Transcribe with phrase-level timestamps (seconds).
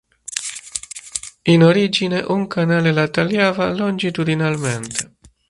[1.43, 5.13] In origine un canale la tagliava longitudinalmente.